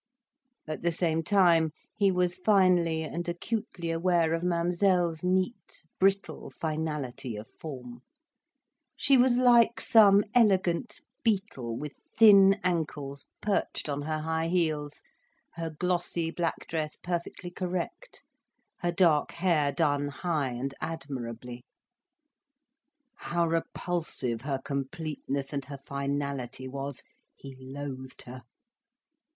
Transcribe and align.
At 0.67 0.81
the 0.81 0.91
same 0.91 1.21
time 1.21 1.73
he 1.93 2.09
was 2.11 2.39
finely 2.39 3.03
and 3.03 3.29
acutely 3.29 3.91
aware 3.91 4.33
of 4.33 4.41
Mademoiselle's 4.41 5.23
neat, 5.23 5.83
brittle 5.99 6.49
finality 6.49 7.35
of 7.35 7.47
form. 7.59 8.01
She 8.95 9.15
was 9.15 9.37
like 9.37 9.79
some 9.79 10.23
elegant 10.33 11.01
beetle 11.23 11.77
with 11.77 11.93
thin 12.17 12.59
ankles, 12.63 13.27
perched 13.43 13.87
on 13.89 14.01
her 14.01 14.21
high 14.21 14.47
heels, 14.47 14.95
her 15.53 15.69
glossy 15.69 16.31
black 16.31 16.65
dress 16.67 16.95
perfectly 16.95 17.51
correct, 17.51 18.23
her 18.79 18.91
dark 18.91 19.33
hair 19.33 19.71
done 19.71 20.07
high 20.07 20.49
and 20.49 20.73
admirably. 20.81 21.63
How 23.17 23.45
repulsive 23.47 24.41
her 24.41 24.57
completeness 24.65 25.53
and 25.53 25.63
her 25.65 25.77
finality 25.77 26.67
was! 26.67 27.03
He 27.35 27.55
loathed 27.59 28.23
her. 28.23 28.41